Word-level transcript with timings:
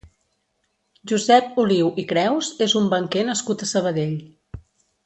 Josep 1.11 1.61
Oliu 1.65 1.91
i 2.05 2.07
Creus 2.13 2.51
és 2.69 2.77
un 2.83 2.91
banquer 2.95 3.31
nascut 3.31 3.67
a 3.69 3.73
Sabadell. 3.75 4.19